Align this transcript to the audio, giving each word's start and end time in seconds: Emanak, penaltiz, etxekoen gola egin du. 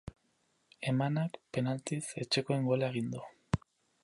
Emanak, 0.91 1.37
penaltiz, 1.57 2.03
etxekoen 2.25 2.67
gola 2.73 2.91
egin 2.97 3.17
du. 3.17 3.27